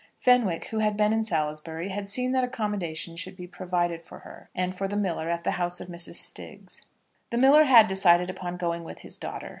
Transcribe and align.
Fenwick, 0.17 0.65
who 0.69 0.79
had 0.79 0.97
been 0.97 1.13
in 1.13 1.23
Salisbury, 1.23 1.89
had 1.89 2.07
seen 2.07 2.31
that 2.31 2.43
accommodation 2.43 3.15
should 3.15 3.35
be 3.37 3.45
provided 3.45 4.01
for 4.01 4.17
her 4.21 4.49
and 4.55 4.75
for 4.75 4.87
the 4.87 4.97
miller 4.97 5.29
at 5.29 5.43
the 5.43 5.51
house 5.61 5.79
of 5.79 5.89
Mrs. 5.89 6.15
Stiggs. 6.15 6.81
The 7.29 7.37
miller 7.37 7.65
had 7.65 7.85
decided 7.85 8.27
upon 8.27 8.57
going 8.57 8.83
with 8.83 9.01
his 9.01 9.15
daughter. 9.19 9.49